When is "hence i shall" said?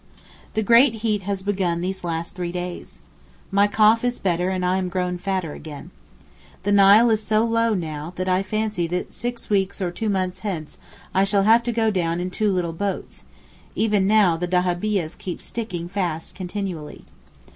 10.39-11.43